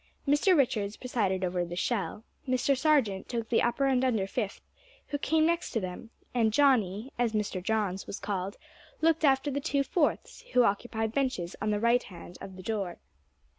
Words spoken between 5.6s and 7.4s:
to them, and "Johnny," as